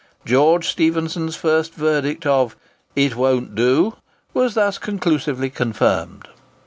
George 0.25 0.65
Stephenson's 0.67 1.35
first 1.35 1.75
verdict 1.75 2.25
of 2.25 2.55
"It 2.95 3.15
won't 3.15 3.53
do," 3.53 3.97
was 4.33 4.55
thus 4.55 4.79
conclusively 4.79 5.51
confirmed. 5.51 6.27